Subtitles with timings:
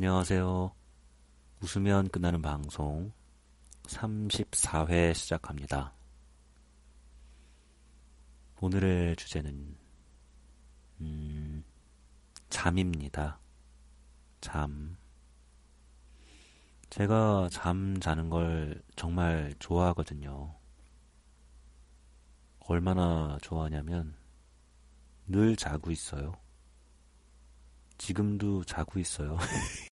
[0.00, 0.70] 안녕하세요.
[1.60, 3.10] 웃으면 끝나는 방송
[3.82, 5.92] 34회 시작합니다.
[8.60, 9.76] 오늘의 주제는,
[11.00, 11.64] 음,
[12.48, 13.40] 잠입니다.
[14.40, 14.96] 잠.
[16.90, 20.54] 제가 잠 자는 걸 정말 좋아하거든요.
[22.60, 24.14] 얼마나 좋아하냐면,
[25.26, 26.36] 늘 자고 있어요.
[27.98, 29.36] 지금도 자고 있어요.